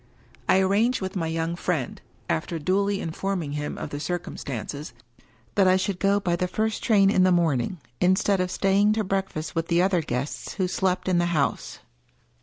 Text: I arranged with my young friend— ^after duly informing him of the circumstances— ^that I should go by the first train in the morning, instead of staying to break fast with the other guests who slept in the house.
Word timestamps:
I 0.49 0.57
arranged 0.61 0.99
with 0.99 1.15
my 1.15 1.27
young 1.27 1.55
friend— 1.55 2.01
^after 2.27 2.57
duly 2.59 3.01
informing 3.01 3.51
him 3.51 3.77
of 3.77 3.91
the 3.91 3.99
circumstances— 3.99 4.93
^that 5.55 5.67
I 5.67 5.75
should 5.77 5.99
go 5.99 6.19
by 6.19 6.35
the 6.35 6.47
first 6.47 6.81
train 6.81 7.11
in 7.11 7.21
the 7.21 7.31
morning, 7.31 7.77
instead 7.99 8.41
of 8.41 8.49
staying 8.49 8.93
to 8.93 9.03
break 9.03 9.29
fast 9.29 9.53
with 9.53 9.67
the 9.67 9.83
other 9.83 10.01
guests 10.01 10.53
who 10.53 10.67
slept 10.67 11.07
in 11.07 11.19
the 11.19 11.27
house. 11.37 11.77